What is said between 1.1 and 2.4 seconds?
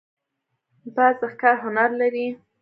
د ښکار هنر لري